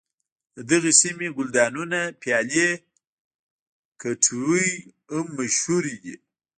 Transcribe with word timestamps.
د 0.55 0.57
دغې 0.71 0.91
سیمې 1.01 1.27
ګلدانونه 1.37 1.99
پیالې 2.21 2.69
کټوۍ 4.01 4.69
هم 5.11 5.25
مشهور 5.37 5.83
دي. 6.03 6.15